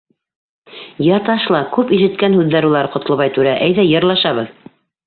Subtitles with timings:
[1.07, 4.55] —Йә, ташла, күп ишеткән һүҙҙәр улар, Ҡотлобай түрә, әйҙә йырлашабыҙ.